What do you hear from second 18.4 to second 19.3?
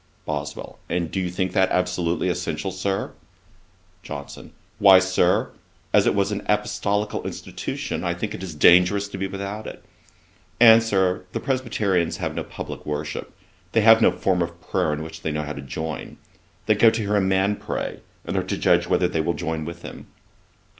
to judge whether they